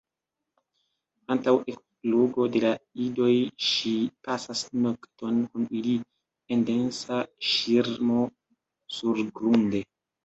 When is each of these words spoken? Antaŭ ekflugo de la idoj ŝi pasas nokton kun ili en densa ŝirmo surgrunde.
Antaŭ 1.35 1.51
ekflugo 1.73 2.47
de 2.55 2.61
la 2.63 2.71
idoj 3.03 3.29
ŝi 3.67 3.93
pasas 4.29 4.65
nokton 4.87 5.39
kun 5.51 5.69
ili 5.83 5.95
en 6.57 6.67
densa 6.71 7.21
ŝirmo 7.53 8.21
surgrunde. 8.99 9.89